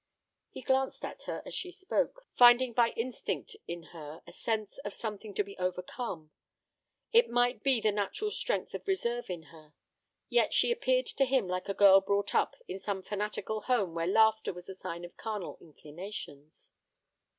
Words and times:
He 0.49 0.63
glanced 0.63 1.05
at 1.05 1.21
her 1.29 1.43
as 1.45 1.53
she 1.53 1.69
spoke, 1.71 2.25
finding 2.33 2.73
by 2.73 2.89
instinct 2.97 3.55
in 3.67 3.83
her 3.93 4.23
a 4.25 4.31
sense 4.31 4.79
of 4.79 4.95
something 4.95 5.31
to 5.35 5.43
be 5.43 5.55
overcome. 5.59 6.31
It 7.13 7.29
might 7.29 7.61
be 7.61 7.79
the 7.79 7.91
natural 7.91 8.31
strength 8.31 8.73
of 8.73 8.87
reserve 8.87 9.29
in 9.29 9.43
her. 9.53 9.75
Yet 10.27 10.55
she 10.55 10.71
appeared 10.71 11.05
to 11.05 11.25
him 11.25 11.47
like 11.47 11.69
a 11.69 11.75
girl 11.75 12.01
brought 12.01 12.33
up 12.33 12.55
in 12.67 12.79
some 12.79 13.03
fanatical 13.03 13.61
home 13.61 13.93
where 13.93 14.07
laughter 14.07 14.51
was 14.51 14.67
a 14.67 14.73
sign 14.73 15.05
of 15.05 15.15
carnal 15.17 15.59
inclinations. 15.61 16.71